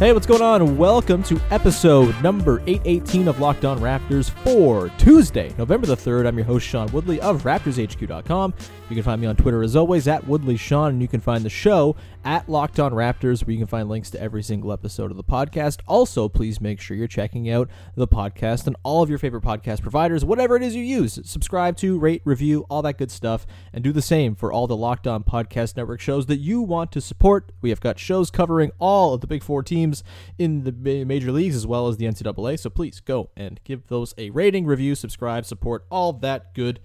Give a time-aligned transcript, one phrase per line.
[0.00, 0.78] Hey, what's going on?
[0.78, 6.26] Welcome to episode number 818 of Locked On Raptors for Tuesday, November the 3rd.
[6.26, 8.54] I'm your host, Sean Woodley of RaptorsHQ.com.
[8.88, 11.50] You can find me on Twitter as always at WoodleySean, and you can find the
[11.50, 15.16] show at Locked On Raptors, where you can find links to every single episode of
[15.16, 15.80] the podcast.
[15.86, 19.82] Also, please make sure you're checking out the podcast and all of your favorite podcast
[19.82, 21.18] providers, whatever it is you use.
[21.24, 24.76] Subscribe to, rate, review, all that good stuff, and do the same for all the
[24.76, 27.52] Locked On Podcast Network shows that you want to support.
[27.60, 30.04] We have got shows covering all of the big four teams
[30.38, 32.58] in the major leagues as well as the NCAA.
[32.58, 36.80] So please go and give those a rating, review, subscribe, support, all that good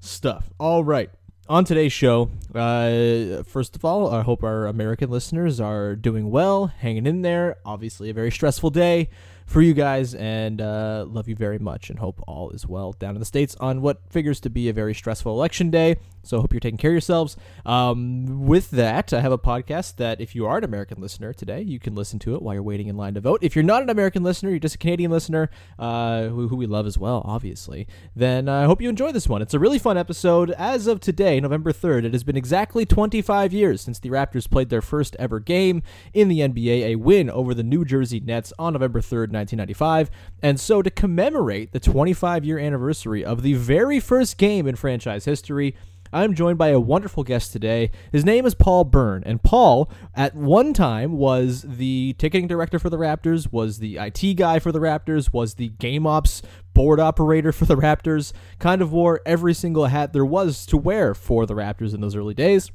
[0.00, 0.50] stuff.
[0.58, 1.10] All right.
[1.46, 6.68] On today's show, uh, first of all, I hope our American listeners are doing well,
[6.68, 7.58] hanging in there.
[7.66, 9.10] Obviously, a very stressful day
[9.46, 13.14] for you guys, and uh, love you very much, and hope all is well down
[13.14, 15.96] in the States on what figures to be a very stressful election day.
[16.22, 17.36] So, hope you're taking care of yourselves.
[17.66, 21.60] Um, with that, I have a podcast that if you are an American listener today,
[21.60, 23.40] you can listen to it while you're waiting in line to vote.
[23.42, 26.66] If you're not an American listener, you're just a Canadian listener, uh, who, who we
[26.66, 29.42] love as well, obviously, then I hope you enjoy this one.
[29.42, 30.50] It's a really fun episode.
[30.52, 34.70] As of today, November 3rd, it has been exactly 25 years since the Raptors played
[34.70, 35.82] their first ever game
[36.14, 40.10] in the NBA, a win over the New Jersey Nets on November 3rd, 1995.
[40.42, 45.24] And so, to commemorate the 25 year anniversary of the very first game in franchise
[45.24, 45.74] history,
[46.14, 47.90] I'm joined by a wonderful guest today.
[48.12, 52.88] His name is Paul Beirne, and Paul, at one time, was the ticketing director for
[52.88, 56.40] the Raptors, was the IT guy for the Raptors, was the game ops
[56.72, 58.32] board operator for the Raptors.
[58.60, 62.14] Kind of wore every single hat there was to wear for the Raptors in those
[62.14, 62.70] early days.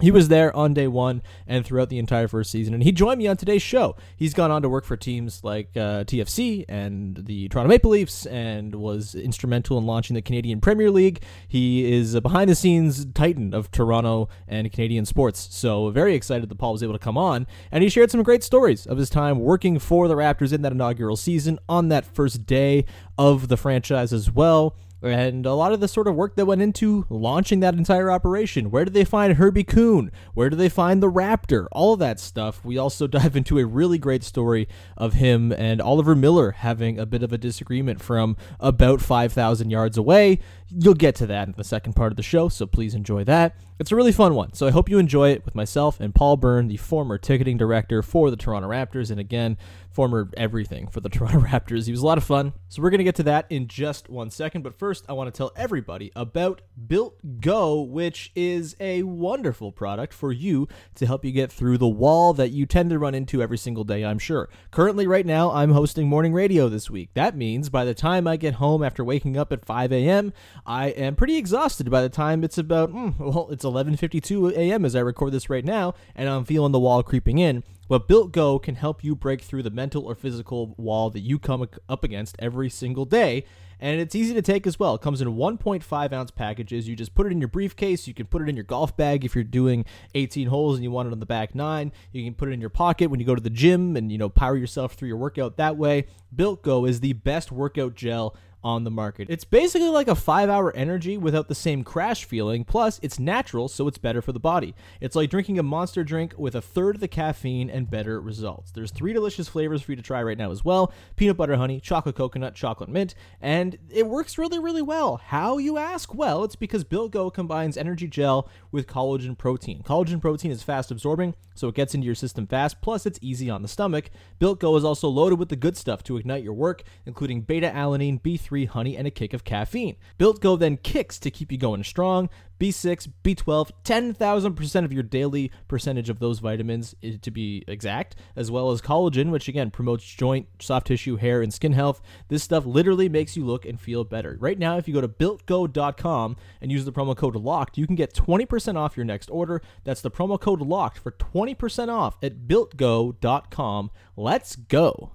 [0.00, 3.18] He was there on day one and throughout the entire first season, and he joined
[3.18, 3.94] me on today's show.
[4.16, 8.24] He's gone on to work for teams like uh, TFC and the Toronto Maple Leafs,
[8.26, 11.22] and was instrumental in launching the Canadian Premier League.
[11.46, 15.48] He is a behind-the-scenes titan of Toronto and Canadian sports.
[15.50, 18.42] So very excited that Paul was able to come on, and he shared some great
[18.42, 22.46] stories of his time working for the Raptors in that inaugural season on that first
[22.46, 22.86] day
[23.18, 26.62] of the franchise as well and a lot of the sort of work that went
[26.62, 28.70] into launching that entire operation.
[28.70, 30.12] Where did they find Herbie Kuhn?
[30.34, 31.66] Where did they find the Raptor?
[31.72, 32.64] All of that stuff.
[32.64, 37.06] We also dive into a really great story of him and Oliver Miller having a
[37.06, 40.38] bit of a disagreement from about 5,000 yards away.
[40.74, 43.56] You'll get to that in the second part of the show, so please enjoy that.
[43.78, 46.38] It's a really fun one, so I hope you enjoy it with myself and Paul
[46.38, 49.58] Beirne, the former ticketing director for the Toronto Raptors, and again,
[49.90, 51.86] former everything for the Toronto Raptors.
[51.86, 54.08] He was a lot of fun, so we're going to get to that in just
[54.08, 54.62] one second.
[54.62, 60.14] But first, I want to tell everybody about Built Go, which is a wonderful product
[60.14, 63.42] for you to help you get through the wall that you tend to run into
[63.42, 64.48] every single day, I'm sure.
[64.70, 67.10] Currently, right now, I'm hosting morning radio this week.
[67.14, 70.32] That means by the time I get home after waking up at 5 a.m.,
[70.64, 74.84] I am pretty exhausted by the time it's about mm, well, it's 11:52 a.m.
[74.84, 77.64] as I record this right now, and I'm feeling the wall creeping in.
[77.88, 81.38] But Built Go can help you break through the mental or physical wall that you
[81.38, 83.44] come up against every single day.
[83.80, 84.94] And it's easy to take as well.
[84.94, 86.88] It comes in 1.5 ounce packages.
[86.88, 88.06] You just put it in your briefcase.
[88.06, 90.92] You can put it in your golf bag if you're doing 18 holes and you
[90.92, 91.90] want it on the back nine.
[92.12, 94.18] You can put it in your pocket when you go to the gym and you
[94.18, 96.06] know power yourself through your workout that way.
[96.34, 99.28] Built Go is the best workout gel on the market.
[99.30, 103.68] It's basically like a five hour energy without the same crash feeling, plus, it's natural,
[103.68, 104.74] so it's better for the body.
[105.00, 108.70] It's like drinking a monster drink with a third of the caffeine and better results.
[108.70, 111.80] There's three delicious flavors for you to try right now as well peanut butter honey,
[111.80, 115.16] chocolate coconut, chocolate mint, and it works really, really well.
[115.16, 116.14] How you ask?
[116.14, 119.82] Well, it's because Built Go combines energy gel with collagen protein.
[119.82, 123.50] Collagen protein is fast absorbing, so it gets into your system fast, plus, it's easy
[123.50, 124.10] on the stomach.
[124.38, 127.70] Built Go is also loaded with the good stuff to ignite your work, including beta
[127.74, 129.96] alanine, B3 honey, and a kick of caffeine.
[130.18, 132.28] Built Go then kicks to keep you going strong.
[132.62, 138.70] B6, B12, 10,000% of your daily percentage of those vitamins to be exact, as well
[138.70, 142.00] as collagen, which again promotes joint, soft tissue, hair, and skin health.
[142.28, 144.36] This stuff literally makes you look and feel better.
[144.38, 147.96] Right now, if you go to builtgo.com and use the promo code LOCKED, you can
[147.96, 149.60] get 20% off your next order.
[149.82, 153.90] That's the promo code LOCKED for 20% off at builtgo.com.
[154.16, 155.14] Let's go.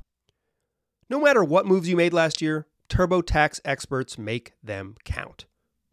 [1.09, 5.45] No matter what moves you made last year, TurboTax experts make them count.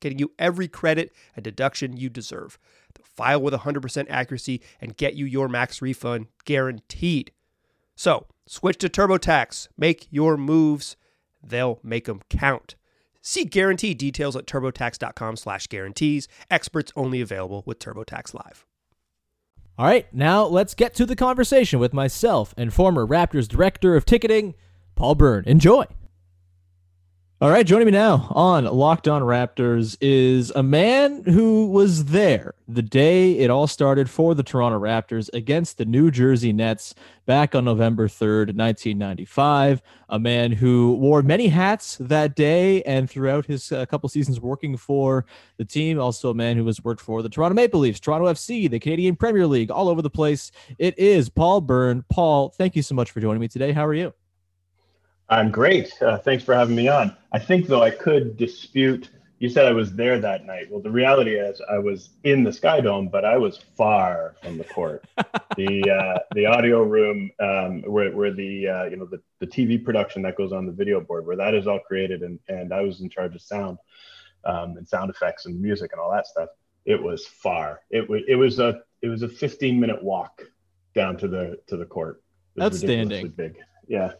[0.00, 2.58] getting you every credit and deduction you deserve.
[2.94, 7.32] They'll file with 100% accuracy and get you your max refund guaranteed.
[7.94, 9.68] So, switch to TurboTax.
[9.76, 10.96] Make your moves.
[11.42, 12.74] They'll make them count.
[13.22, 16.28] See guarantee details at turbotax.com/guarantees.
[16.50, 18.64] Experts only available with TurboTax Live.
[19.78, 24.04] All right, now let's get to the conversation with myself and former Raptors director of
[24.04, 24.54] ticketing,
[24.94, 25.46] Paul Beirne.
[25.46, 25.84] Enjoy.
[27.42, 32.52] All right, joining me now on Locked On Raptors is a man who was there
[32.68, 36.94] the day it all started for the Toronto Raptors against the New Jersey Nets
[37.24, 39.80] back on November 3rd, 1995.
[40.10, 44.76] A man who wore many hats that day and throughout his uh, couple seasons working
[44.76, 45.24] for
[45.56, 45.98] the team.
[45.98, 49.16] Also, a man who has worked for the Toronto Maple Leafs, Toronto FC, the Canadian
[49.16, 50.52] Premier League, all over the place.
[50.76, 52.04] It is Paul Beirne.
[52.10, 53.72] Paul, thank you so much for joining me today.
[53.72, 54.12] How are you?
[55.30, 55.94] I'm great.
[56.02, 57.16] Uh, thanks for having me on.
[57.32, 59.10] I think, though, I could dispute.
[59.38, 60.66] You said I was there that night.
[60.68, 64.58] Well, the reality is I was in the Sky Dome, but I was far from
[64.58, 65.04] the court.
[65.56, 69.82] the uh, the audio room um, where, where the uh, you know the, the TV
[69.82, 72.80] production that goes on the video board, where that is all created, and and I
[72.80, 73.78] was in charge of sound
[74.44, 76.48] um, and sound effects and music and all that stuff.
[76.84, 77.82] It was far.
[77.90, 80.42] It was it was a it was a 15 minute walk
[80.94, 82.22] down to the to the court.
[82.60, 83.28] Outstanding.
[83.28, 83.58] Big.
[83.86, 84.12] Yeah.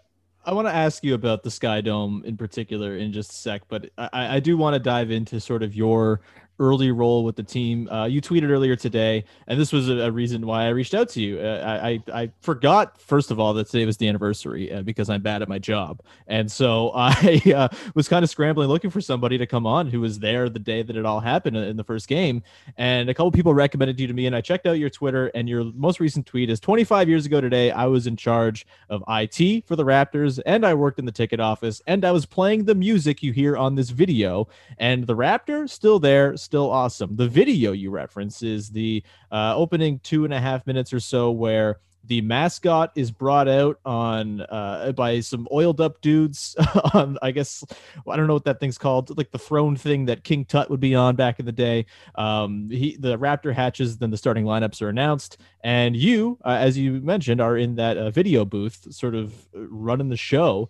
[0.44, 3.62] I want to ask you about the Sky Dome in particular in just a sec,
[3.69, 6.20] but I, I do want to dive into sort of your
[6.61, 7.89] early role with the team.
[7.89, 11.09] Uh, you tweeted earlier today, and this was a, a, reason why I reached out
[11.11, 11.40] to you.
[11.40, 15.23] Uh, I, I forgot first of all that today was the anniversary uh, because I'm
[15.23, 19.38] bad at my job, and so I uh, was kind of scrambling looking for somebody
[19.38, 22.07] to come on who was there the day that it all happened in the first
[22.07, 22.43] game.
[22.76, 25.49] And a couple people recommended you to me, and I checked out your Twitter, and
[25.49, 27.71] your most recent tweet is 25 years ago today.
[27.71, 31.40] I was in charge of IT for the Raptors, and I worked in the ticket
[31.40, 35.69] office, and I was playing the music you hear on this video, and the Raptor
[35.69, 37.16] still there awesome.
[37.16, 41.30] The video you reference is the uh, opening two and a half minutes or so
[41.30, 46.57] where the mascot is brought out on uh, by some oiled up dudes
[46.95, 47.62] on I guess
[48.09, 50.80] I don't know what that thing's called like the throne thing that King Tut would
[50.80, 51.87] be on back in the day.
[52.14, 56.78] Um, he the Raptor hatches, then the starting lineups are announced, and you, uh, as
[56.78, 60.69] you mentioned, are in that uh, video booth, sort of running the show.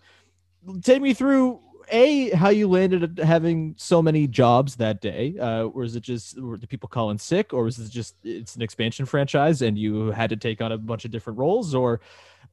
[0.83, 1.61] Take me through
[1.91, 6.57] a how you landed having so many jobs that day uh is it just were
[6.57, 10.31] the people calling sick or was it just it's an expansion franchise and you had
[10.31, 12.01] to take on a bunch of different roles or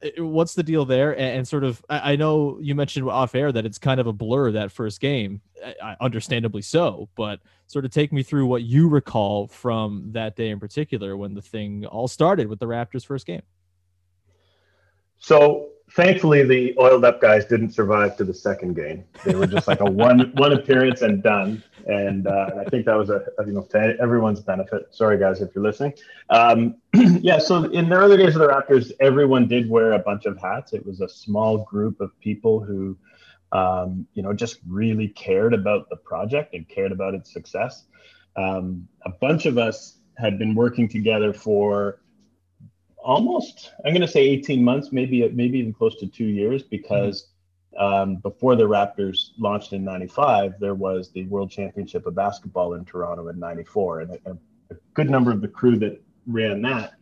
[0.03, 1.11] uh, what's the deal there?
[1.13, 4.07] And, and sort of I, I, know you mentioned off air that it's kind of
[4.07, 5.41] a blur that first game
[5.99, 10.59] understandably so but sort of take me through what you recall from that day in
[10.59, 13.41] particular when the thing all started with the raptors first game.
[15.19, 19.03] So thankfully the oiled up guys didn't survive to the second game.
[19.23, 21.63] They were just like a one one appearance and done.
[21.87, 24.87] And uh, I think that was a, you know to everyone's benefit.
[24.91, 25.93] Sorry guys if you're listening.
[26.29, 30.25] Um, yeah, so in the early days of the Raptors, everyone did wear a bunch
[30.25, 30.73] of hats.
[30.73, 32.97] It was a small group of people who
[33.51, 37.85] um, you know just really cared about the project and cared about its success.
[38.35, 41.99] Um, a bunch of us had been working together for
[43.07, 47.29] almost i'm going to say 18 months maybe maybe even close to two years because
[47.79, 52.85] um, before the raptors launched in 95 there was the world championship of basketball in
[52.85, 54.37] toronto in 94 and a,
[54.71, 56.93] a good number of the crew that ran that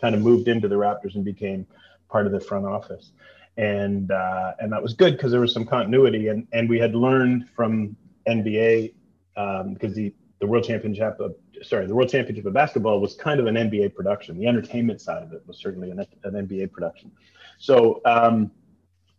[0.00, 1.66] kind of moved into the raptors and became
[2.10, 3.12] part of the front office.
[3.56, 6.94] And uh, and that was good because there was some continuity and and we had
[6.94, 7.96] learned from
[8.28, 8.92] nba
[9.34, 10.12] because um, the
[10.44, 13.94] the world championship of sorry, the World Championship of Basketball was kind of an NBA
[13.94, 14.38] production.
[14.38, 17.10] The entertainment side of it was certainly an, an NBA production.
[17.58, 18.50] So, um,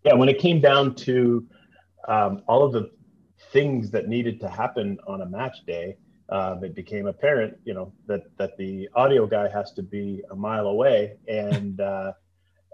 [0.04, 1.48] yeah, when it came down to
[2.08, 2.92] um, all of the
[3.52, 5.98] things that needed to happen on a match day,
[6.30, 10.36] um, it became apparent, you know, that that the audio guy has to be a
[10.36, 12.14] mile away and uh,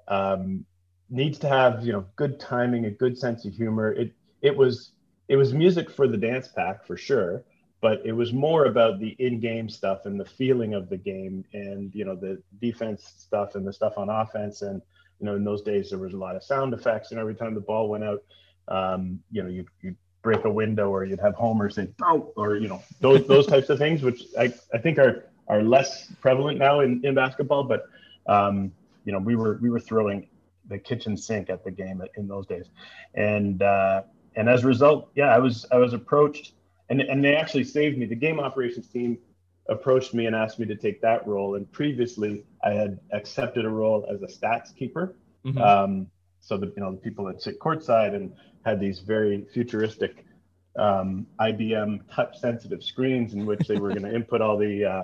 [0.10, 0.66] um,
[1.10, 3.94] needs to have, you know, good timing, a good sense of humor.
[3.94, 4.92] It it was
[5.30, 7.46] it was music for the dance pack for sure
[7.82, 11.94] but it was more about the in-game stuff and the feeling of the game and
[11.96, 14.62] you know the defense stuff and the stuff on offense.
[14.62, 14.82] And
[15.20, 17.54] you know in those days there was a lot of sound effects and every time
[17.54, 18.24] the ball went out
[18.68, 22.56] um, you know you you break a window or you'd have homers say oh or
[22.56, 26.60] you know those those types of things which I, I think are are less prevalent
[26.60, 27.64] now in, in basketball.
[27.64, 27.86] But
[28.28, 28.72] um,
[29.06, 30.28] you know we were we were throwing
[30.68, 32.66] the kitchen sink at the game in those days.
[33.16, 34.04] And uh,
[34.36, 36.54] and as a result yeah I was I was approached
[36.92, 38.06] and and they actually saved me.
[38.06, 39.18] The game operations team
[39.70, 41.56] approached me and asked me to take that role.
[41.56, 45.16] And previously, I had accepted a role as a stats keeper.
[45.46, 45.58] Mm-hmm.
[45.58, 46.08] Um,
[46.42, 48.34] so the you know the people that sit courtside and
[48.66, 50.26] had these very futuristic
[50.78, 55.04] um, IBM touch sensitive screens in which they were going to input all the uh,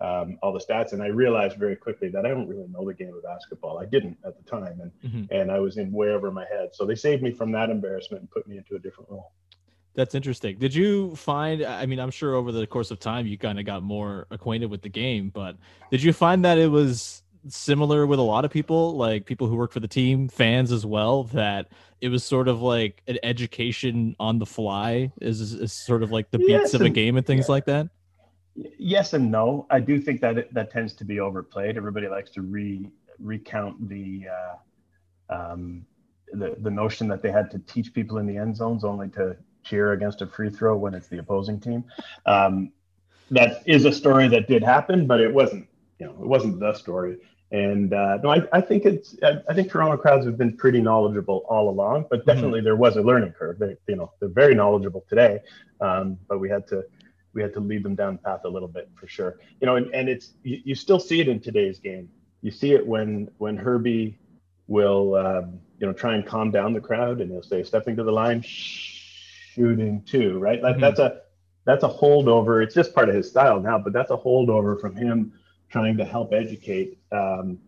[0.00, 0.92] um, all the stats.
[0.92, 3.78] And I realized very quickly that I don't really know the game of basketball.
[3.78, 5.32] I didn't at the time, and mm-hmm.
[5.32, 6.70] and I was in way over my head.
[6.72, 9.30] So they saved me from that embarrassment and put me into a different role.
[9.94, 10.58] That's interesting.
[10.58, 11.64] Did you find?
[11.64, 14.70] I mean, I'm sure over the course of time you kind of got more acquainted
[14.70, 15.56] with the game, but
[15.90, 19.56] did you find that it was similar with a lot of people, like people who
[19.56, 21.68] work for the team, fans as well, that
[22.00, 26.30] it was sort of like an education on the fly, is, is sort of like
[26.30, 27.52] the beats yes, of a game and things yeah.
[27.52, 27.88] like that?
[28.54, 29.66] Yes and no.
[29.70, 31.76] I do think that it, that tends to be overplayed.
[31.76, 34.26] Everybody likes to re recount the.
[34.28, 35.86] Uh, um,
[36.32, 39.36] the, the notion that they had to teach people in the end zones only to
[39.62, 41.84] cheer against a free throw when it's the opposing team.
[42.26, 42.72] Um,
[43.30, 45.66] that is a story that did happen, but it wasn't,
[45.98, 47.18] you know, it wasn't the story.
[47.50, 50.80] And uh, no, I, I think it's, I, I, think Toronto crowds have been pretty
[50.80, 52.30] knowledgeable all along, but mm-hmm.
[52.30, 52.64] definitely mm-hmm.
[52.64, 53.58] there was a learning curve.
[53.58, 55.40] They, you know, they're very knowledgeable today,
[55.80, 56.82] um, but we had to,
[57.34, 59.38] we had to lead them down the path a little bit for sure.
[59.60, 62.08] You know, and, and it's, you, you still see it in today's game.
[62.40, 64.18] You see it when, when Herbie
[64.66, 68.02] will, um, you know, try and calm down the crowd and he'll say, stepping to
[68.02, 69.01] the line, shh,
[69.54, 70.62] shooting too, right?
[70.62, 70.80] Like mm-hmm.
[70.80, 71.20] that's a
[71.64, 72.62] that's a holdover.
[72.62, 75.32] It's just part of his style now, but that's a holdover from him
[75.70, 76.98] trying to help educate.
[77.12, 77.58] Um,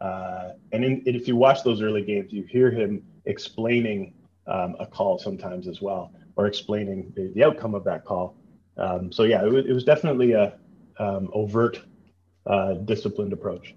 [0.00, 4.14] uh, and in, if you watch those early games, you hear him explaining
[4.46, 8.36] um, a call sometimes as well, or explaining the, the outcome of that call.
[8.76, 10.58] Um, so yeah, it was, it was definitely a
[10.98, 11.80] um, overt,
[12.46, 13.74] uh, disciplined approach.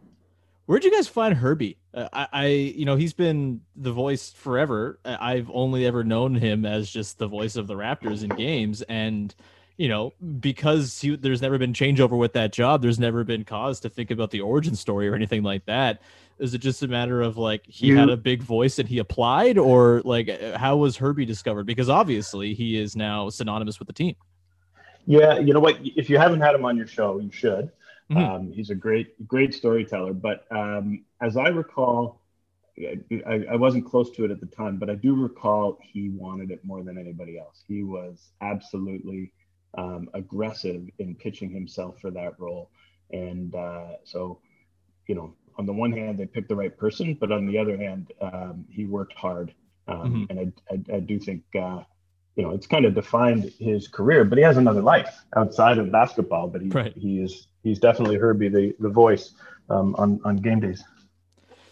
[0.66, 1.78] Where'd you guys find Herbie?
[1.94, 5.00] Uh, I, I, you know, he's been the voice forever.
[5.06, 9.34] I've only ever known him as just the voice of the Raptors in games, and
[9.78, 13.80] you know, because he, there's never been changeover with that job, there's never been cause
[13.82, 16.02] to think about the origin story or anything like that.
[16.40, 19.00] Is it just a matter of like he you, had a big voice and he
[19.00, 21.66] applied, or like uh, how was Herbie discovered?
[21.66, 24.16] Because obviously he is now synonymous with the team.
[25.06, 25.78] Yeah, you know what?
[25.84, 27.72] If you haven't had him on your show, you should.
[28.12, 28.18] Mm-hmm.
[28.18, 30.14] Um, he's a great, great storyteller.
[30.14, 32.22] But um, as I recall,
[32.80, 36.50] I, I, wasn't close to it at the time, but I do recall he wanted
[36.50, 37.64] it more than anybody else.
[37.68, 39.32] He was absolutely
[39.78, 42.72] um, aggressive in pitching himself for that role.
[43.12, 44.40] And uh, so,
[45.08, 47.78] you know, on the one hand, they picked the right person, but on the other
[47.78, 49.54] hand, um, he worked hard.
[49.88, 50.38] Um, mm-hmm.
[50.38, 51.84] And I, I, I, do think, uh,
[52.36, 55.92] you know, it's kind of defined his career, but he has another life outside of
[55.92, 56.48] basketball.
[56.48, 56.94] But he, right.
[56.96, 59.34] he is he's definitely Herbie, the the voice
[59.70, 60.84] um, on on game days.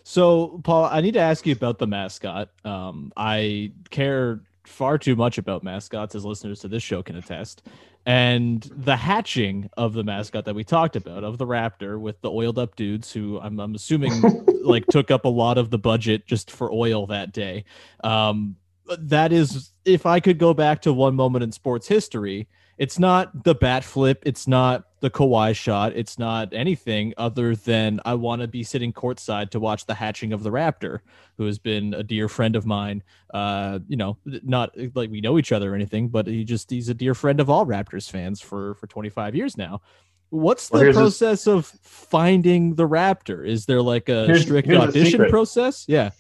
[0.04, 2.50] So, Paul, I need to ask you about the mascot.
[2.66, 7.64] Um, I care far too much about mascots, as listeners to this show can attest.
[8.06, 12.32] And the hatching of the mascot that we talked about, of the raptor with the
[12.32, 14.12] oiled up dudes who I'm, I'm assuming
[14.64, 17.66] like took up a lot of the budget just for oil that day.
[18.04, 18.56] Um,
[19.00, 23.44] that is, if I could go back to one moment in sports history, it's not
[23.44, 28.42] the bat flip, it's not the Kawhi shot, it's not anything other than I want
[28.42, 31.00] to be sitting courtside to watch the hatching of the Raptor,
[31.38, 33.04] who has been a dear friend of mine.
[33.34, 36.90] Uh, you know, not like we know each other or anything, but he just he's
[36.90, 39.82] a dear friend of all Raptors fans for for 25 years now.
[40.30, 43.46] What's the Well, here's a- process of finding the Raptor?
[43.48, 45.86] Is there like a Here's- strict here's audition process?
[45.88, 46.12] Yeah.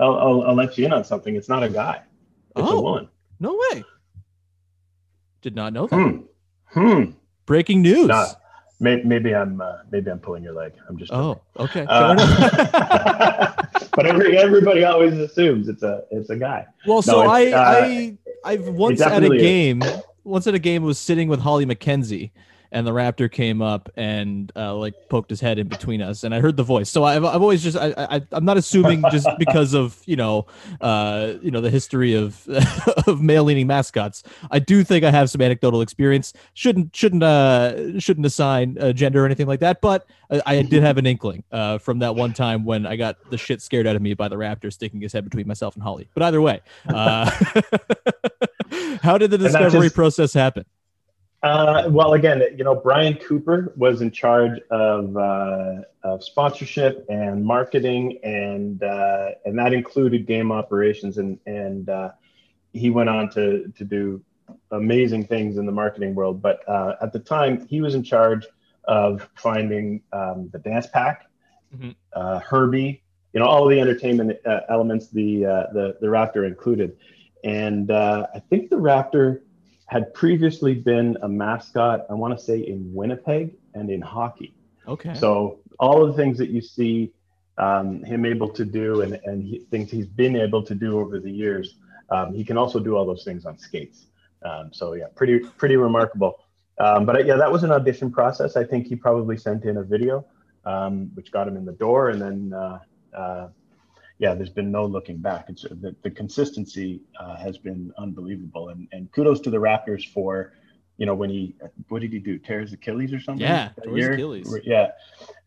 [0.00, 1.34] I'll, I'll, I'll let you in on something.
[1.34, 2.02] It's not a guy.
[2.60, 2.80] Oh.
[2.80, 3.08] woman.
[3.40, 3.84] No way.
[5.42, 5.96] Did not know that.
[5.96, 6.20] Hmm.
[6.66, 7.10] Hmm.
[7.46, 8.08] Breaking news.
[8.08, 8.26] Nah,
[8.80, 10.72] maybe, maybe I'm uh, maybe I'm pulling your leg.
[10.88, 11.12] I'm just.
[11.12, 11.86] Oh, okay.
[11.88, 12.14] Uh,
[13.94, 16.66] but every, everybody always assumes it's a it's a guy.
[16.86, 19.82] Well, so No, I, uh, I, I've once at a game,
[20.24, 22.32] once at a game was sitting with Holly MacKenzie,
[22.72, 26.34] and the Raptor came up and uh, like poked his head in between us, and
[26.34, 26.90] I heard the voice.
[26.90, 30.46] So I've, I've always just, I, I, I'm not assuming just because of you know,
[30.80, 32.46] uh, you know, the history of
[33.06, 34.22] of male leaning mascots.
[34.50, 36.32] I do think I have some anecdotal experience.
[36.54, 40.82] Shouldn't, shouldn't, uh, shouldn't assign uh, gender or anything like that, but I, I did
[40.82, 43.96] have an inkling uh, from that one time when I got the shit scared out
[43.96, 46.08] of me by the Raptor sticking his head between myself and Holly.
[46.14, 47.30] But either way, uh,
[49.02, 50.64] how did the discovery just- process happen?
[51.42, 57.44] Uh, well, again, you know, Brian Cooper was in charge of, uh, of sponsorship and
[57.44, 62.10] marketing, and uh, and that included game operations, and and uh,
[62.72, 64.20] he went on to to do
[64.72, 66.42] amazing things in the marketing world.
[66.42, 68.44] But uh, at the time, he was in charge
[68.84, 71.26] of finding um, the dance pack,
[71.76, 71.94] Mhm.
[72.14, 73.02] uh, Herbie,
[73.32, 76.96] you know, all the entertainment uh, elements, the uh, the the Raptor included,
[77.44, 79.42] and uh, I think the Raptor
[79.88, 84.54] had previously been a mascot, I want to say in Winnipeg and in hockey.
[84.86, 85.14] Okay.
[85.14, 87.12] So all of the things that you see
[87.56, 91.18] um, him able to do and, and he, things he's been able to do over
[91.18, 91.76] the years,
[92.10, 94.06] um, he can also do all those things on skates.
[94.42, 96.38] Um, so yeah, pretty pretty remarkable.
[96.78, 98.56] Um, but uh, yeah, that was an audition process.
[98.56, 100.24] I think he probably sent in a video,
[100.64, 102.78] um, which got him in the door, and then uh,
[103.16, 103.48] uh,
[104.18, 105.46] yeah, there's been no looking back.
[105.48, 110.52] It's the, the consistency uh, has been unbelievable, and and kudos to the Raptors for,
[110.96, 111.54] you know, when he
[111.88, 112.38] what did he do?
[112.38, 113.46] Tear his Achilles or something?
[113.46, 114.06] Yeah, his?
[114.08, 114.58] Achilles.
[114.64, 114.88] Yeah,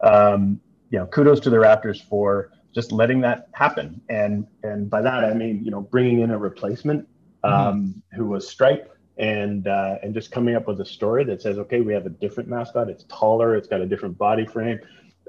[0.01, 5.01] um, you know, kudos to the Raptors for just letting that happen, and and by
[5.01, 7.07] that I mean you know bringing in a replacement
[7.43, 8.87] um, who was Stripe.
[9.17, 12.09] And uh, and just coming up with a story that says, okay, we have a
[12.09, 12.89] different mascot.
[12.89, 13.55] It's taller.
[13.55, 14.79] It's got a different body frame,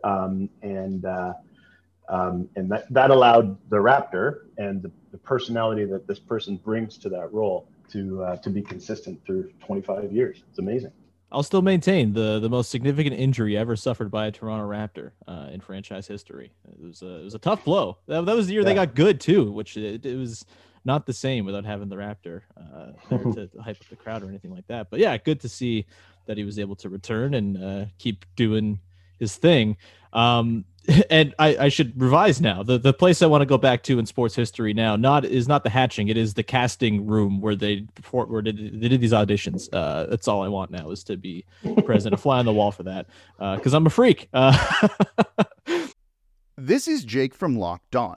[0.02, 1.34] um, and uh,
[2.12, 6.98] um, and that, that allowed the Raptor and the, the personality that this person brings
[6.98, 10.44] to that role to uh, to be consistent through 25 years.
[10.50, 10.92] It's amazing.
[11.30, 15.48] I'll still maintain the the most significant injury ever suffered by a Toronto Raptor uh,
[15.50, 16.52] in franchise history.
[16.70, 17.96] It was a it was a tough blow.
[18.06, 20.44] That, that was the year they got good too, which it, it was
[20.84, 24.28] not the same without having the Raptor uh, there to hype up the crowd or
[24.28, 24.90] anything like that.
[24.90, 25.86] But yeah, good to see
[26.26, 28.80] that he was able to return and uh, keep doing
[29.18, 29.76] his thing.
[30.12, 30.66] Um,
[31.10, 32.62] and I, I should revise now.
[32.62, 35.46] The the place I want to go back to in sports history now not is
[35.48, 36.08] not the hatching.
[36.08, 39.68] It is the casting room where they where they, they did these auditions.
[39.72, 41.44] Uh, that's all I want now is to be
[41.84, 43.06] present, a fly on the wall for that,
[43.38, 44.28] because I'm a freak.
[44.32, 44.88] Uh,
[46.56, 48.16] This is Jake from Locked On.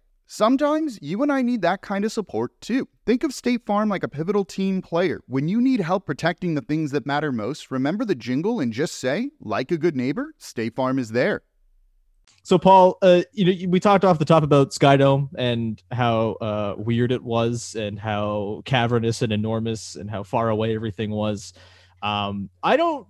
[0.33, 2.87] Sometimes you and I need that kind of support too.
[3.05, 5.19] Think of State Farm like a pivotal team player.
[5.27, 8.95] When you need help protecting the things that matter most, remember the jingle and just
[8.95, 11.41] say, like a good neighbor, State Farm is there.
[12.43, 16.75] So, Paul, uh, you know, we talked off the top about Skydome and how uh,
[16.77, 21.51] weird it was, and how cavernous and enormous, and how far away everything was.
[22.01, 23.05] Um, I don't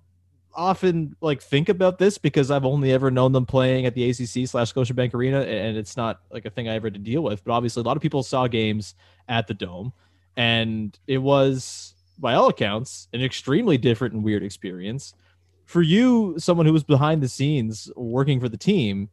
[0.53, 4.47] often like think about this because I've only ever known them playing at the ACC
[4.47, 7.43] slash Scotiabank Arena, and it's not like a thing I ever had to deal with.
[7.43, 8.95] But obviously, a lot of people saw games
[9.29, 9.93] at the Dome,
[10.37, 15.13] and it was, by all accounts, an extremely different and weird experience.
[15.65, 19.09] For you, someone who was behind the scenes working for the team,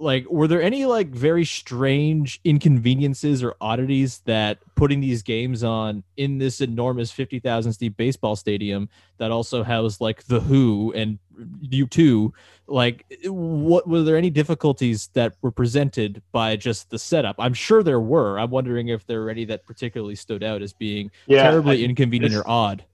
[0.00, 6.02] like were there any like very strange inconveniences or oddities that putting these games on
[6.16, 11.18] in this enormous 50,000 seat baseball stadium that also housed like the who and
[11.62, 12.32] U2
[12.66, 17.36] like what were there any difficulties that were presented by just the setup?
[17.38, 18.38] I'm sure there were.
[18.38, 21.84] I'm wondering if there were any that particularly stood out as being Yeah, terribly I-
[21.88, 22.84] inconvenient this- or odd.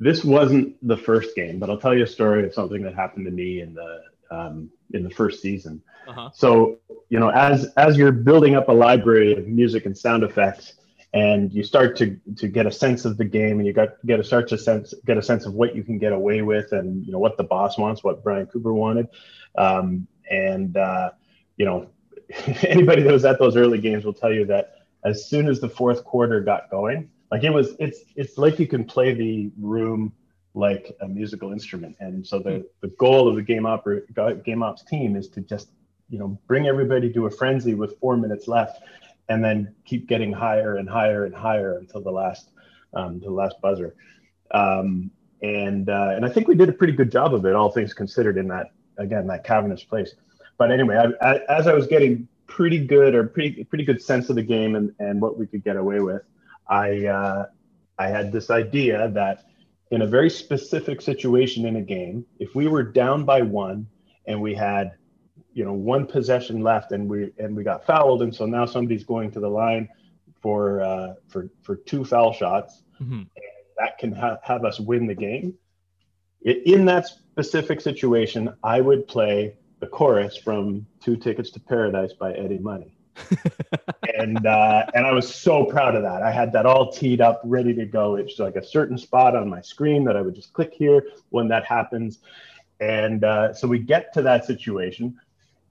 [0.00, 3.26] this wasn't the first game, but I'll tell you a story of something that happened
[3.26, 4.02] to me in the
[4.34, 5.82] um, in the first season.
[6.06, 6.30] Uh-huh.
[6.34, 10.74] So you know, as as you're building up a library of music and sound effects,
[11.12, 14.20] and you start to to get a sense of the game, and you got get
[14.20, 17.04] a start to sense get a sense of what you can get away with, and
[17.06, 19.08] you know what the boss wants, what Brian Cooper wanted,
[19.56, 21.10] um, and uh,
[21.56, 21.88] you know
[22.62, 25.68] anybody that was at those early games will tell you that as soon as the
[25.68, 30.12] fourth quarter got going, like it was, it's it's like you can play the room
[30.54, 34.02] like a musical instrument, and so the the goal of the game oper
[34.44, 35.70] game ops team is to just
[36.08, 38.80] you know bring everybody to a frenzy with four minutes left,
[39.28, 42.50] and then keep getting higher and higher and higher until the last
[42.94, 43.94] um, the last buzzer.
[44.52, 45.10] Um,
[45.42, 47.92] and uh, and I think we did a pretty good job of it, all things
[47.92, 50.14] considered, in that again that cavernous place.
[50.56, 54.30] But anyway, I, I, as I was getting pretty good or pretty pretty good sense
[54.30, 56.22] of the game and, and what we could get away with,
[56.68, 57.46] I uh,
[57.98, 59.44] I had this idea that
[59.90, 63.86] in a very specific situation in a game, if we were down by one
[64.26, 64.92] and we had
[65.52, 69.04] you know one possession left and we and we got fouled and so now somebody's
[69.04, 69.88] going to the line
[70.42, 72.82] for uh, for for two foul shots
[73.78, 75.54] that can ha- have us win the game.
[76.42, 82.32] In that specific situation, I would play the chorus from Two Tickets to Paradise by
[82.34, 82.93] Eddie Money.
[84.16, 86.22] And uh, and I was so proud of that.
[86.22, 88.16] I had that all teed up, ready to go.
[88.16, 91.48] It's like a certain spot on my screen that I would just click here when
[91.48, 92.18] that happens.
[92.80, 95.18] And uh, so we get to that situation,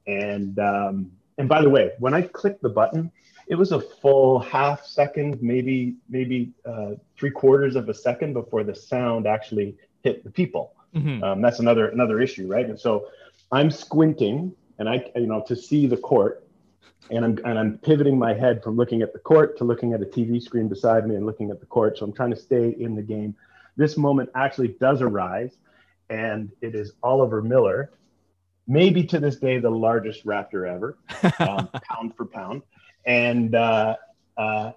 [0.08, 3.12] and um, and by the way, when I clicked the button,
[3.48, 8.64] it was a full half second, maybe maybe uh, three quarters of a second before
[8.64, 10.74] the sound actually hit the people.
[10.96, 11.24] Mhm.
[11.24, 12.66] Um, that's another another issue, right?
[12.66, 13.08] And so
[13.52, 16.48] I'm squinting, and I you know to see the court,
[17.10, 20.02] and I'm and I'm pivoting my head from looking at the court to looking at
[20.02, 21.98] a TV screen beside me and looking at the court.
[21.98, 23.36] So I'm trying to stay in the game.
[23.76, 25.58] This moment actually does arise,
[26.10, 27.92] and it is Oliver Miller,
[28.68, 30.98] maybe to this day the largest Raptor ever,
[31.40, 32.62] um, pound for pound,
[33.06, 33.96] and uh,
[34.38, 34.72] uh,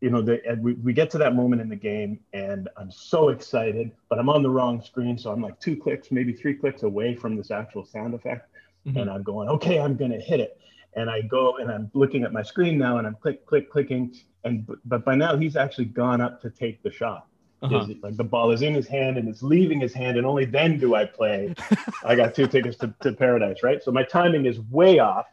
[0.00, 2.90] you know, the, and we, we get to that moment in the game, and I'm
[2.90, 6.54] so excited, but I'm on the wrong screen, so I'm like two clicks, maybe three
[6.54, 8.48] clicks away from this actual sound effect,
[8.86, 10.58] and I'm going, okay, I'm gonna hit it,
[10.94, 14.14] and I go and I'm looking at my screen now, and I'm click, click, clicking,
[14.44, 17.26] and but- by now he's actually gone up to take the shot.
[17.62, 17.86] Uh-huh.
[18.02, 20.78] Like the ball is in his hand and it's leaving his hand, and only then
[20.78, 21.54] do I play.
[22.04, 23.82] I got two tickets to, to paradise, right?
[23.82, 25.26] So my timing is way off,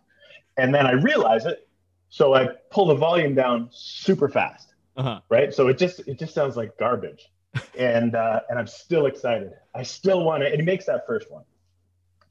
[0.58, 1.70] and then I realize it,
[2.10, 5.22] so I pull the volume down super fast, Uh-huh.
[5.30, 5.54] right?
[5.54, 7.30] So it just it just sounds like garbage,
[7.78, 9.52] and uh, and I'm still excited.
[9.74, 11.44] I still want to, and he makes that first one.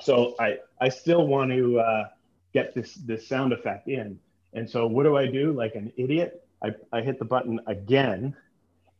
[0.03, 2.09] So I I still want to uh,
[2.53, 4.19] get this this sound effect in,
[4.53, 5.53] and so what do I do?
[5.53, 8.37] Like an idiot, I I hit the button again,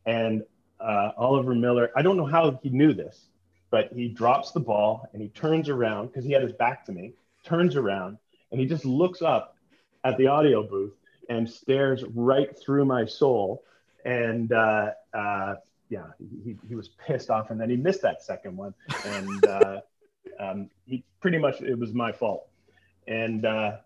[0.05, 0.43] and
[0.79, 1.91] uh, Oliver Miller.
[1.95, 3.27] I don't know how he knew this,
[3.69, 6.91] but he drops the ball and he turns around because he had his back to
[6.91, 7.13] me.
[7.43, 8.17] Turns around
[8.51, 9.55] and he just looks up
[10.03, 10.93] at the audio booth
[11.29, 13.63] and stares right through my soul.
[14.05, 15.55] And uh, uh,
[15.89, 16.05] yeah,
[16.43, 18.73] he, he was pissed off, and then he missed that second one,
[19.05, 19.81] and uh,
[20.39, 22.47] um, he pretty much it was my fault.
[23.07, 23.77] And uh,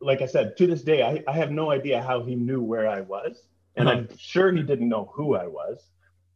[0.00, 2.88] like I said, to this day, I, I have no idea how he knew where
[2.88, 3.44] I was,
[3.76, 5.84] and I'm sure he didn't know who I was.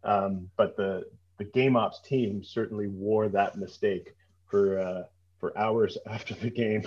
[0.04, 1.04] Um, but the
[1.38, 4.14] the game ops team certainly wore that mistake
[4.46, 5.02] for uh,
[5.38, 6.82] for hours after the game.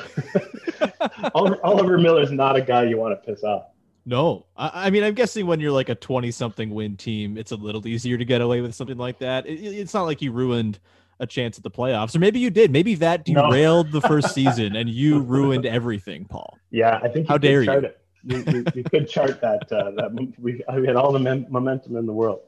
[1.34, 3.66] Oliver, Oliver Miller's not a guy you want to piss off.
[4.06, 7.52] No, I, I mean, I'm guessing when you're like a 20 something win team, it's
[7.52, 9.48] a little easier to get away with something like that.
[9.48, 10.80] It, it's not like you ruined
[11.19, 12.71] a chance at the playoffs, or maybe you did.
[12.71, 13.49] Maybe that No.
[13.49, 16.58] derailed the first season and you ruined everything, Paul.
[16.71, 17.71] Yeah, I think How you dare you.
[17.71, 17.99] it.
[18.28, 19.71] You, you could chart that.
[19.71, 22.41] Uh, that we, we had all the mem- momentum in the world.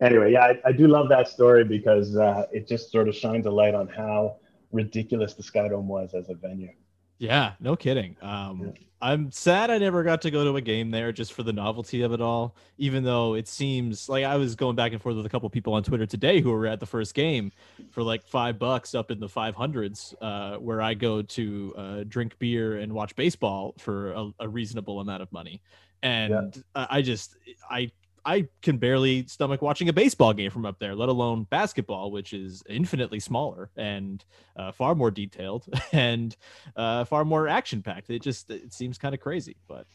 [0.00, 3.46] Anyway, yeah, I, I do love that story because uh, it just sort of shines
[3.46, 4.36] a light on how
[4.72, 6.70] ridiculous the Skydome was as a venue.
[7.18, 8.16] Yeah, no kidding.
[8.22, 11.52] Um, I'm sad I never got to go to a game there just for the
[11.52, 12.56] novelty of it all.
[12.78, 15.74] Even though it seems like I was going back and forth with a couple people
[15.74, 17.52] on Twitter today who were at the first game
[17.90, 22.38] for like five bucks up in the 500s, uh, where I go to uh, drink
[22.38, 25.62] beer and watch baseball for a, a reasonable amount of money.
[26.02, 27.36] And I I just,
[27.70, 27.90] I
[28.24, 32.32] I can barely stomach watching a baseball game from up there, let alone basketball, which
[32.32, 34.24] is infinitely smaller and
[34.56, 36.36] uh, far more detailed and
[36.76, 38.10] uh, far more action packed.
[38.10, 39.86] It just it seems kind of crazy, but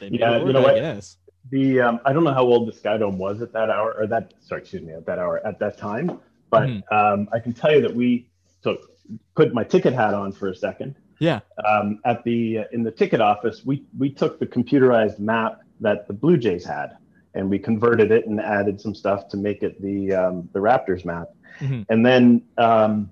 [0.00, 0.74] Yeah, you know I what?
[0.76, 1.16] guess.
[1.50, 4.06] The um, I don't know how old the Sky Dome was at that hour, or
[4.06, 6.18] that sorry, excuse me, at that hour at that time,
[6.50, 6.82] but Mhm.
[6.92, 8.28] um, I can tell you that we
[8.62, 8.78] so
[9.34, 10.94] put my ticket hat on for a second.
[11.18, 11.40] Yeah.
[11.68, 16.14] Um, at the in the ticket office, we we took the computerized map that the
[16.14, 16.96] Blue Jays had,
[17.34, 21.04] and we converted it and added some stuff to make it the um, the Raptors
[21.04, 21.28] map.
[21.60, 21.86] Mhm.
[21.88, 23.10] And then um,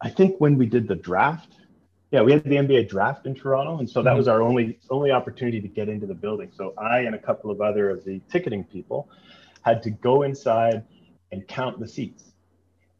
[0.00, 1.54] I think when we did the draft,
[2.10, 4.16] yeah, we had the NBA draft in Toronto, and so that Mhm.
[4.16, 6.50] was our only only opportunity to get into the building.
[6.52, 9.08] So I and a couple of other of the ticketing people
[9.62, 10.84] had to go inside
[11.32, 12.32] and count the seats.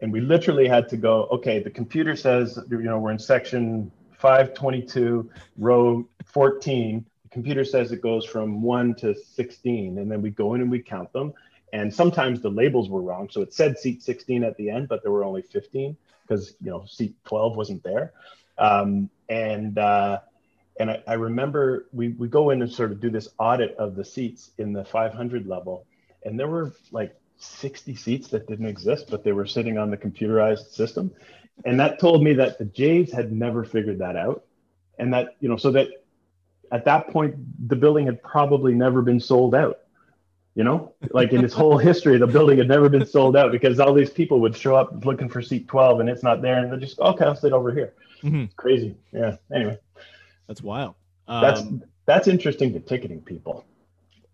[0.00, 3.90] And we literally had to go, okay, the computer says, you know, we're in section
[4.12, 7.04] 522, row 14.
[7.28, 9.98] The computer says it goes from 1 to 16.
[9.98, 11.34] And then we go in and we count them.
[11.74, 13.28] And sometimes the labels were wrong.
[13.30, 16.70] So it said seat 16 at the end, but there were only 15 because, you
[16.70, 18.14] know, seat 12 wasn't there.
[18.56, 20.20] Um, and uh,
[20.80, 23.94] and I, I remember we, we go in and sort of do this audit of
[23.94, 25.84] the seats in the 500 level.
[26.24, 29.98] And there were like 60 seats that didn't exist, but they were sitting on the
[29.98, 31.12] computerized system.
[31.66, 34.44] And that told me that the Jays had never figured that out.
[34.98, 35.88] And that, you know, so that
[36.72, 37.34] at that point,
[37.68, 39.78] the building had probably never been sold out.
[40.54, 43.78] You know, like in its whole history, the building had never been sold out because
[43.78, 46.58] all these people would show up looking for seat 12 and it's not there.
[46.58, 47.92] And they're just, okay, I'll sit over here.
[48.24, 48.54] Mhm.
[48.56, 48.96] Crazy.
[49.12, 49.36] Yeah.
[49.54, 49.78] Anyway,
[50.48, 50.96] That's wild.
[51.28, 53.64] that's, Um, that's interesting to ticketing people.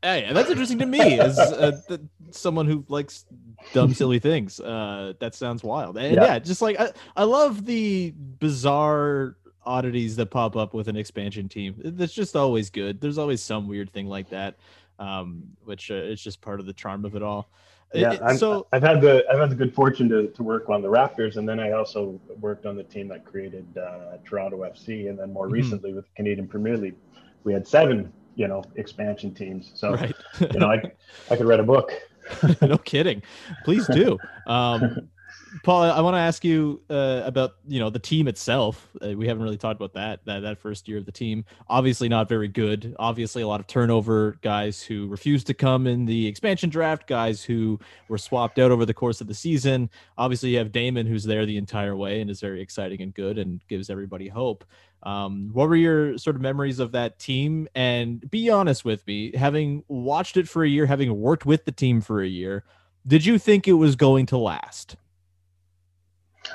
[0.03, 3.27] Hey, that's interesting to me as uh, th- someone who likes
[3.75, 4.61] dumb, silly things.
[4.61, 5.99] Uh, that sounds wild.
[5.99, 6.25] And Yeah.
[6.25, 11.49] yeah, just like I, I love the bizarre oddities that pop up with an expansion
[11.49, 11.75] team.
[11.85, 13.01] That's just always good.
[13.01, 14.57] There's always some weird thing like that,
[14.99, 17.49] um, which uh, it's just part of the charm of it all.
[17.93, 20.83] Yeah, it- so I've had the I've had the good fortune to, to work on
[20.83, 25.09] the Raptors, and then I also worked on the team that created uh, Toronto FC,
[25.09, 25.53] and then more Mhm.
[25.53, 26.97] recently with the Canadian Premier League,
[27.45, 29.71] we had seven you know expansion teams.
[29.75, 30.15] So Right.
[30.41, 30.83] you know I
[31.31, 31.93] I could write a book.
[32.63, 33.23] no kidding.
[33.65, 34.19] Please do.
[34.47, 35.09] Um,
[35.63, 38.89] Paul, I want to ask you uh, about you know the team itself.
[39.01, 41.45] Uh, we haven't really talked about that, that that first year of the team.
[41.69, 42.95] Obviously, not very good.
[42.99, 44.39] Obviously, a lot of turnover.
[44.43, 47.07] Guys who refused to come in the expansion draft.
[47.07, 49.89] Guys who were swapped out over the course of the season.
[50.19, 53.39] Obviously, you have Damon, who's there the entire way and is very exciting and good
[53.39, 54.65] and gives everybody hope.
[55.05, 57.69] Um, what were your sort of memories of that team?
[57.75, 61.73] And be honest with me, having watched it for a year, having worked with the
[61.73, 62.65] team for a year,
[63.07, 64.97] did you think it was going to last?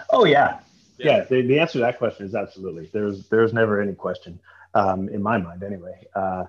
[0.09, 0.59] Oh yeah,
[0.97, 1.23] yeah.
[1.23, 2.89] the, the answer to that question is absolutely.
[2.91, 4.39] There's there's never any question
[4.73, 6.05] um, in my mind anyway.
[6.15, 6.45] Uh,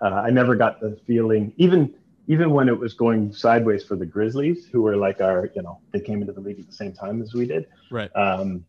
[0.00, 1.94] uh, I never got the feeling even
[2.26, 5.80] even when it was going sideways for the Grizzlies, who were like our you know
[5.92, 7.66] they came into the league at the same time as we did.
[7.90, 8.10] Right.
[8.16, 8.64] Um,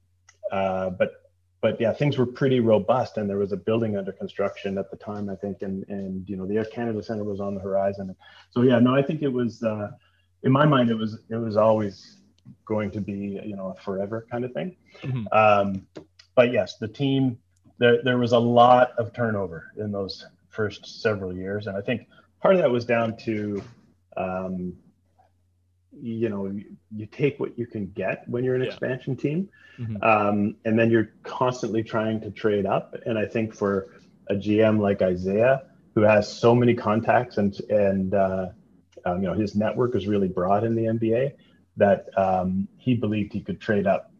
[0.52, 1.14] uh, but
[1.62, 4.98] but yeah, things were pretty robust, and there was a building under construction at the
[4.98, 8.16] time, I think, and and you know the Air Canada Center was on the horizon.
[8.50, 9.92] So yeah, no, I think it was uh,
[10.44, 12.18] in my mind it was it was always
[12.66, 14.76] going to be you know a forever kind of thing.
[15.04, 15.26] Mhm.
[15.32, 15.88] Um,
[16.36, 17.38] but yes, the team
[17.78, 22.08] there there was a lot of turnover in those first several years, and I think
[22.42, 23.62] part of that was down to
[24.18, 24.74] um,
[25.94, 28.68] you know you, you take what you can get when you're an Yeah.
[28.68, 30.04] expansion team Mhm.
[30.04, 33.88] um, and then you're constantly trying to trade up and i think for
[34.28, 38.48] a gm like Isiah who has so many contacts and and uh,
[39.06, 41.34] um, you know his network is really broad in the nba
[41.78, 44.12] that um, he believed he could trade up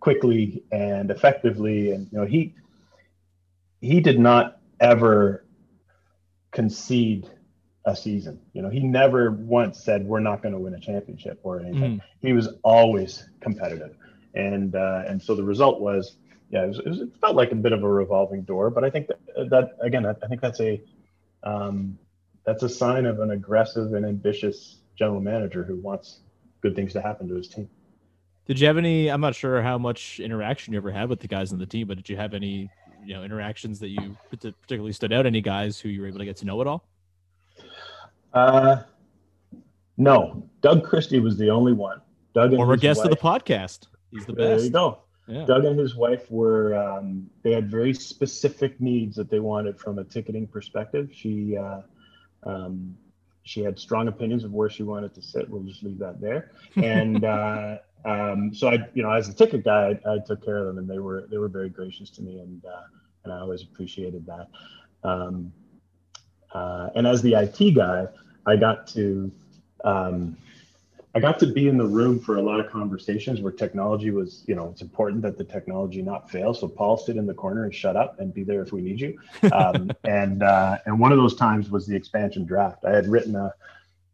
[0.00, 2.54] quickly and effectively and you know he
[3.80, 5.44] he did not ever
[6.50, 7.28] concede
[7.84, 8.40] a season.
[8.52, 12.00] You know, he never once said we're not going to win a championship or anything.
[12.20, 13.96] He was always competitive,
[14.34, 16.16] and uh, and so the result was,
[16.50, 18.70] yeah, it, was, it, was, it felt like a bit of a revolving door.
[18.70, 20.82] But I think that, that again, I, I think that's a
[21.42, 21.98] um,
[22.44, 26.20] that's a sign of an aggressive and ambitious general manager who wants
[26.60, 27.68] good things to happen to his team.
[28.46, 29.08] Did you have any?
[29.08, 31.86] I'm not sure how much interaction you ever had with the guys on the team,
[31.86, 32.70] but did you have any,
[33.04, 35.26] you know, interactions that you particularly stood out?
[35.26, 36.84] Any guys who you were able to get to know at all?
[38.32, 38.82] Uh,
[39.98, 42.00] no, Doug Christie was the only one.
[42.34, 43.88] Doug and Former guest of the podcast.
[44.10, 44.48] He's the best.
[44.48, 45.00] There you go.
[45.26, 45.44] Yeah.
[45.44, 49.98] Doug and his wife were um, they had very specific needs that they wanted from
[49.98, 51.10] a ticketing perspective.
[51.12, 51.82] She uh,
[52.44, 52.96] um,
[53.48, 55.48] she had strong opinions of where she wanted to sit.
[55.48, 56.52] We'll just leave that there.
[56.76, 60.58] And uh, um, so I, you know, as a ticket guy, I, I, took care
[60.58, 62.82] of them, and they were they were very gracious to me, and uh,
[63.24, 64.48] and I always appreciated that.
[65.02, 65.52] Um,
[66.52, 68.06] uh, and as the IT guy,
[68.46, 69.32] I got to
[69.82, 70.36] um,
[71.18, 74.44] I got to be in the room for a lot of conversations where technology was,
[74.46, 76.54] you know, it's important that the technology not fail.
[76.54, 79.00] So Paul sit in the corner and shut up and be there if we need
[79.00, 79.18] you.
[79.52, 82.84] Um, and uh, and one of those times was the expansion draft.
[82.84, 83.52] I had written a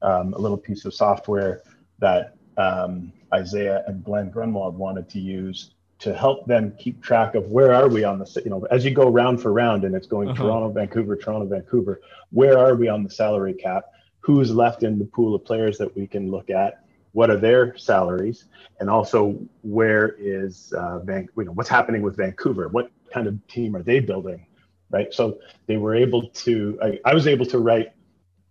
[0.00, 1.62] um, a little piece of software
[1.98, 7.48] that um, Isiah and Glenn Grunwald wanted to use to help them keep track of
[7.48, 10.06] where are we on the you know as you go round for round and it's
[10.06, 10.42] going uh-huh.
[10.42, 12.00] Toronto, Vancouver, Toronto, Vancouver.
[12.30, 13.84] Where are we on the salary cap?
[14.20, 16.83] Who's left in the pool of players that we can look at?
[17.14, 18.44] What are their salaries,
[18.80, 22.68] and also where is uh, Van, you know what's happening with Vancouver?
[22.68, 24.46] What kind of team are they building,
[24.90, 25.14] right?
[25.14, 26.78] So they were able to.
[26.82, 27.92] I, I was able to write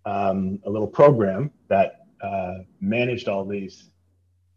[0.06, 3.90] um, a little program that uh, managed all these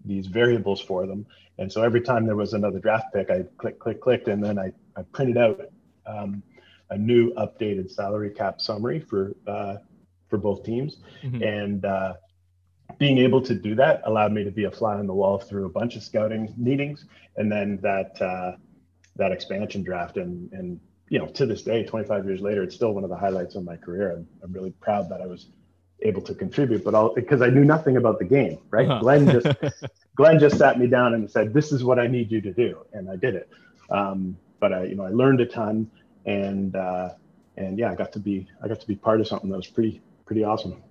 [0.05, 1.27] these variables for them.
[1.59, 4.57] And so every time there was another draft pick, I click, click, clicked, and then
[4.57, 5.61] I, I printed out
[6.07, 6.45] um,
[6.91, 9.77] a new updated salary cap summary for uh,
[10.29, 10.99] for both teams.
[11.25, 11.43] Mm-hmm.
[11.43, 12.15] And uh,
[12.99, 15.67] being able to do that allowed me to be a fly on the wall through
[15.67, 17.05] a bunch of scouting meetings
[17.37, 18.53] and then that uh,
[19.17, 20.17] that expansion draft.
[20.17, 23.17] And and you know to this day 25 years later it's still one of the
[23.17, 24.13] highlights of my career.
[24.13, 25.47] I'm, I'm really proud that i was
[26.03, 28.87] able to contribute but all because i knew nothing about the game right?
[28.87, 29.01] Uh-huh.
[29.01, 29.47] glenn just
[30.17, 32.85] glenn just sat me down and said this is what i need you to do.
[32.93, 33.49] And i did it.
[33.91, 35.91] Um, but i you know i learned a ton
[36.27, 37.11] and uh,
[37.57, 39.69] and yeah i got to be i got to be part of something that was
[39.69, 40.83] pretty pretty awesome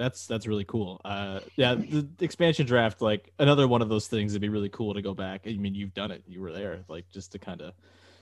[0.00, 0.98] that's that's really cool.
[1.04, 4.94] Uh, yeah, the, expansion draft, like another one of those things, it'd be really cool
[4.94, 5.42] to go back.
[5.46, 7.74] I mean, you've done it, you were there, like just to kind of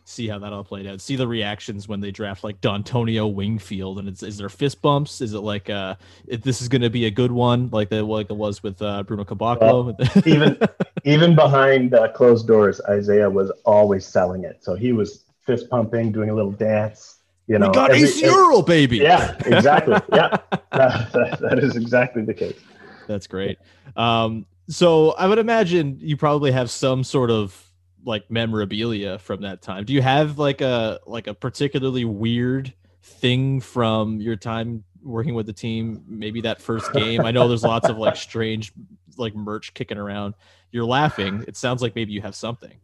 [0.05, 1.01] see how that all played out.
[1.01, 5.21] See the reactions when they draft like Dontonio Wingfield, and it's is there fist bumps?
[5.21, 5.95] Is it like uh,
[6.27, 9.05] this is going to be a good one, like the like it was with uh,
[9.05, 9.97] Bruno Caboclo?
[9.97, 10.59] Well, even
[11.05, 14.65] even behind uh, closed doors, Isiah was always selling it.
[14.65, 17.18] So he was fist pumping, doing a little dance
[17.49, 18.99] you know, we got every, Acie Earl, baby.
[18.99, 19.95] Yeah, exactly.
[20.13, 20.37] yeah,
[20.71, 22.61] that, that, that is exactly the case.
[23.07, 23.59] That's great.
[23.97, 27.65] Um, so I would imagine you probably have some sort of
[28.05, 29.87] like memorabilia from that time.
[29.87, 35.47] Do you have like a like a particularly weird thing from your time working with
[35.47, 36.05] the team?
[36.07, 37.23] Maybe that first game.
[37.23, 38.73] I know there's lots of like strange
[39.17, 40.35] like merch kicking around.
[40.71, 41.47] You're laughing.
[41.49, 42.79] It sounds like maybe you have something.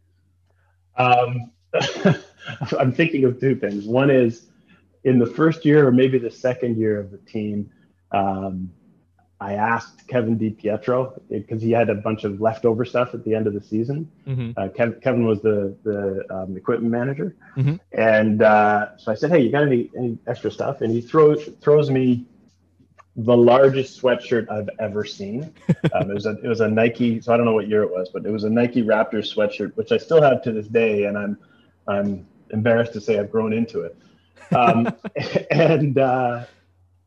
[0.97, 1.51] Um,
[2.79, 3.85] I'm thinking of two things.
[3.85, 4.47] One is
[5.05, 7.69] in the first year or maybe the second year of the team,
[8.11, 8.71] um,
[9.39, 13.47] I asked Kevin DiPietro because he had a bunch of leftover stuff at the end
[13.47, 14.09] of the season.
[14.27, 14.51] Mm-hmm.
[14.57, 17.75] Uh, Kev, Kevin was the the um, equipment manager, mm-hmm.
[17.91, 21.49] and uh, so I said, "Hey, you got any, any extra stuff?" And he throws
[21.61, 22.25] throws me
[23.17, 25.53] the largest sweatshirt I've ever seen.
[25.93, 27.91] Um, it was a it was a Nike, so I don't know what year it
[27.91, 31.05] was, but it was a Nike Raptors sweatshirt, which I still have to this day,
[31.05, 31.37] and I'm
[31.87, 33.95] I'm embarrassed to say I've grown into it.
[34.51, 34.93] Um,
[35.51, 36.45] and uh,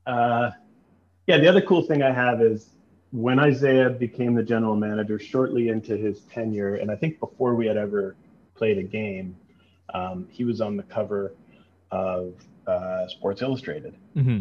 [0.06, 0.50] uh,
[1.26, 2.70] yeah, the other cool thing I have is
[3.12, 7.66] when Isiah became the general manager shortly into his tenure, and I think before we
[7.66, 8.16] had ever
[8.54, 9.36] played a game,
[9.94, 11.32] um, he was on the cover
[11.90, 12.34] of
[12.66, 13.96] uh, Sports Illustrated.
[14.16, 14.40] Mm-hmm.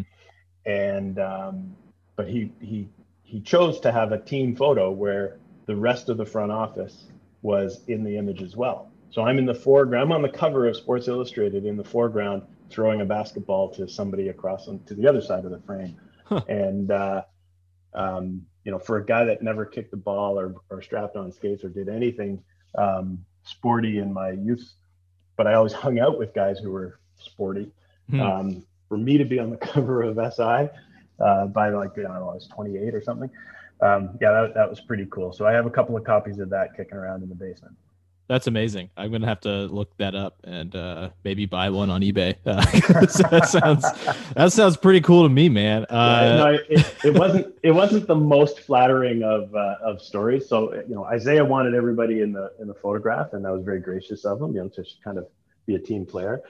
[0.66, 1.76] And um,
[2.16, 2.88] but he he
[3.22, 7.06] he chose to have a team photo where the rest of the front office
[7.42, 8.90] was in the image as well.
[9.10, 10.04] So I'm in the foreground.
[10.04, 14.28] I'm on the cover of Sports Illustrated in the foreground, throwing a basketball to somebody
[14.28, 15.96] across on, to the other side of the frame.
[16.24, 16.42] Huh.
[16.48, 17.22] And uh,
[17.94, 21.32] um, you know, for a guy that never kicked the ball or, or strapped on
[21.32, 22.42] skates or did anything
[22.76, 24.74] um, sporty in my youth,
[25.36, 27.70] but I always hung out with guys who were sporty.
[28.10, 28.20] Hmm.
[28.20, 30.68] Um, for me to be on the cover of SI
[31.20, 33.30] uh, by like I don't know, I was 28 or something.
[33.80, 35.32] Um, yeah, that, that was pretty cool.
[35.32, 37.76] So I have a couple of copies of that kicking around in the basement.
[38.28, 38.90] That's amazing.
[38.94, 42.36] I'm gonna have to look that up and uh, maybe buy one on eBay.
[42.44, 42.56] Uh,
[43.30, 43.82] that sounds
[44.34, 45.86] that sounds pretty cool to me, man.
[45.86, 50.46] Uh, no, it, it, wasn't it wasn't the most flattering of uh, of stories.
[50.46, 53.80] So you know, Isiah wanted everybody in the in the photograph, and that was very
[53.80, 54.54] gracious of him.
[54.54, 55.26] You know, to kind of
[55.64, 56.42] be a team player.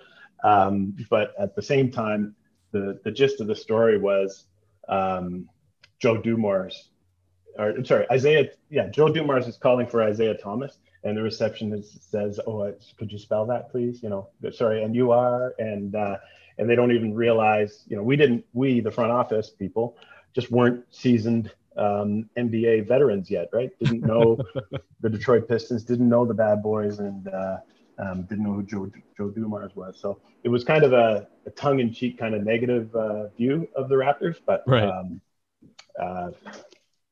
[0.42, 2.34] Um, but at the same time,
[2.72, 4.46] the the gist of the story was
[4.88, 5.48] um,
[6.00, 6.88] Joe Dumars,
[7.56, 8.48] or I'm sorry, Isiah.
[8.68, 13.18] Yeah, Joe Dumars is calling for Isiah Thomas and the receptionist says, "Oh, could you
[13.18, 16.18] spell that, please?" You know, sorry, and you are, and uh,
[16.58, 19.96] and they don't even realize, you know, we didn't, we the front office people,
[20.34, 23.70] just weren't seasoned um, NBA veterans yet, right?
[23.78, 24.38] Didn't know
[25.00, 27.58] the Detroit Pistons, didn't know the Bad Boys, and uh,
[27.98, 29.98] um, didn't know who Joe Joe Dumars was.
[30.00, 33.94] So it was kind of a, a tongue-in-cheek, kind of negative uh, view of the
[33.94, 34.84] Raptors, but Right.
[34.84, 35.20] um,
[35.98, 36.30] uh,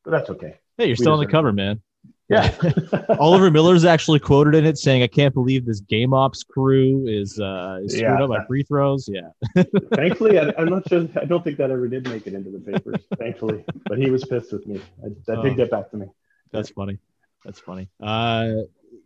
[0.05, 0.59] but that's okay.
[0.79, 1.55] Hey, you're We still on the cover, it.
[1.55, 1.81] man.
[2.29, 2.53] Yeah.
[3.21, 7.39] Oliver Miller's actually quoted in it saying, "I can't believe this game ops crew is
[7.39, 8.25] uh, is screwing Yeah.
[8.25, 9.29] up my free throws." Yeah,
[9.95, 11.07] Thankfully, I, I'm not sure.
[11.21, 13.05] I don't think that ever did make it into the papers.
[13.19, 14.81] thankfully, but he was pissed with me.
[15.05, 15.43] I, that Oh.
[15.43, 16.07] did get back to me.
[16.53, 16.99] that's funny.
[17.45, 17.89] That's funny.
[18.03, 18.49] Uh,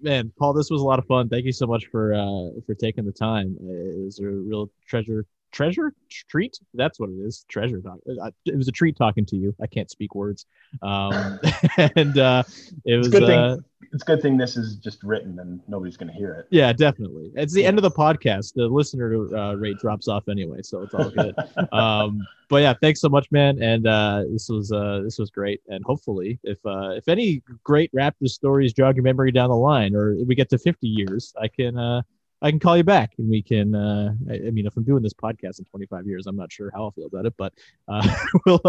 [0.01, 1.29] man, Paul, this was a lot of fun.
[1.29, 3.55] Thank you so much for uh, for taking the time.
[3.61, 5.27] It was a real treasure.
[5.53, 5.93] Treasure
[6.29, 6.59] treat.
[6.75, 7.45] That's what it is.
[7.49, 7.81] Treasure.
[7.81, 7.99] Talk.
[8.23, 9.55] uh, It was a treat talking to you.
[9.61, 10.47] I can't speak words.
[10.83, 11.41] Um,
[11.97, 12.43] and uh,
[12.85, 13.65] it was It's a good uh, thing.
[13.93, 16.47] It's a good thing this is just written and nobody's going to hear it.
[16.51, 17.33] Yeah, definitely.
[17.35, 18.55] It's the end of the podcast.
[18.55, 21.35] The listener uh, rate drops off anyway, so it's all good.
[21.73, 23.61] um, but yeah, thanks so much, man.
[23.63, 25.61] And uh, this was uh, this was great.
[25.69, 29.97] And hopefully, if uh, if any great Raptors stories jog your memory down the line,
[29.97, 32.03] or we get to 50 years, I can uh,
[32.43, 33.75] I can call you back, and we can.
[33.75, 36.71] Uh, I, I mean, if I'm doing this podcast in 25 years, I'm not sure
[36.75, 37.53] how I'll feel about it, but
[37.89, 38.17] uh,
[38.47, 38.61] we'll,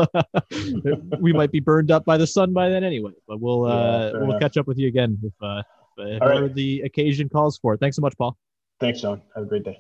[1.20, 3.12] we might be burned up by the sun by then anyway.
[3.28, 4.42] But we'll Yeah, uh, fair we'll enough.
[4.42, 5.62] catch up with you again if uh,
[6.00, 6.38] if All right.
[6.38, 7.80] ever the occasion calls for it.
[7.80, 8.38] Thanks so much, Paul.
[8.80, 9.22] Thanks, John.
[9.36, 9.80] Have a great day.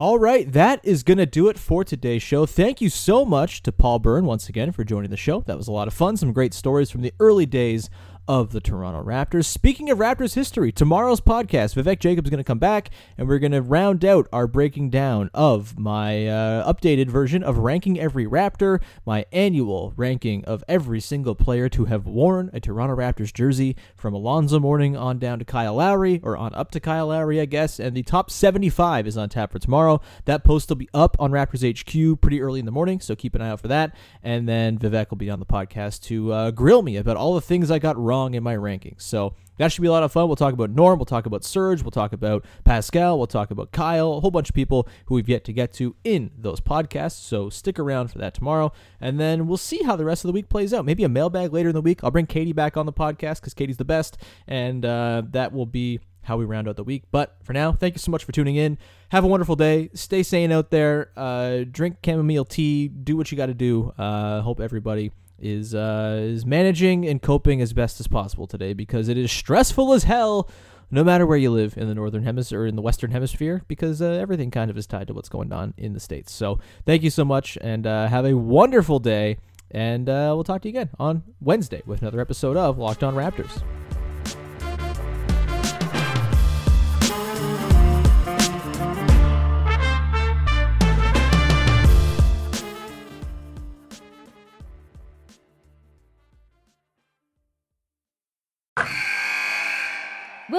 [0.00, 2.46] All right, that is going to do it for today's show.
[2.46, 5.40] Thank you so much to Paul Beirne once again for joining the show.
[5.40, 6.16] That was a lot of fun.
[6.16, 7.90] Some great stories from the early days
[8.28, 9.46] of the Toronto Raptors.
[9.46, 13.38] Speaking of Raptors history, tomorrow's podcast, Vivek Jacobs is going to come back and we're
[13.38, 18.26] going to round out our breaking down of my uh, updated version of ranking every
[18.26, 23.74] Raptor, my annual ranking of every single player to have worn a Toronto Raptors jersey
[23.96, 27.46] from Alonzo Mourning on down to Kyle Lowry, or on up to Kyle Lowry, I
[27.46, 27.80] guess.
[27.80, 30.02] And the top 75 is on tap for tomorrow.
[30.26, 33.34] That post will be up on Raptors HQ pretty early in the morning, so keep
[33.34, 33.96] an eye out for that.
[34.22, 37.40] And then Vivek will be on the podcast to uh, grill me about all the
[37.40, 39.02] things I got wrong in my rankings.
[39.02, 40.28] So that should be a lot of fun.
[40.28, 43.72] We'll talk about Norm, we'll talk about Serge, we'll talk about Pascal, we'll talk about
[43.72, 47.20] Kyle, a whole bunch of people who we've yet to get to in those podcasts.
[47.20, 48.72] So stick around for that tomorrow.
[49.00, 50.84] And then we'll see how the rest of the week plays out.
[50.84, 52.02] Maybe a mailbag later in the week.
[52.02, 54.18] I'll bring Katie back on the podcast because Katie's the best.
[54.46, 57.04] And uh, that will be how we round out the week.
[57.10, 58.78] But for now, thank you so much for tuning in.
[59.08, 59.90] Have a wonderful day.
[59.94, 61.10] Stay sane out there.
[61.16, 62.88] Uh, drink chamomile tea.
[62.88, 63.92] Do what you got to do.
[63.98, 69.08] Uh, hope everybody is uh, is managing and coping as best as possible today because
[69.08, 70.48] it is stressful as hell.
[70.90, 74.00] No matter where you live in the northern hemisphere or in the western hemisphere, because
[74.00, 76.32] uh, everything kind of is tied to what's going on in the states.
[76.32, 79.36] So, thank you so much, and uh, have a wonderful day.
[79.70, 83.14] And uh, we'll talk to you again on Wednesday with another episode of Locked On
[83.14, 83.62] Raptors.